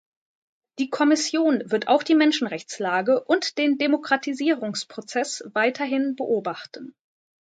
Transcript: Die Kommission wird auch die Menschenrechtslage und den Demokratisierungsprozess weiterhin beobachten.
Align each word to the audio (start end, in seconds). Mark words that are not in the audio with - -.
Die 0.79 0.89
Kommission 0.89 1.61
wird 1.67 1.87
auch 1.87 2.01
die 2.01 2.15
Menschenrechtslage 2.15 3.23
und 3.23 3.59
den 3.59 3.77
Demokratisierungsprozess 3.77 5.43
weiterhin 5.53 6.15
beobachten. 6.15 6.95